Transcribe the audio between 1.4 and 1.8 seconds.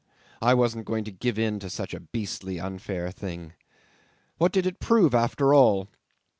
to